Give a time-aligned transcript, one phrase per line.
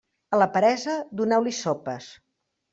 [0.37, 2.11] A la peresa, doneu-li sopes.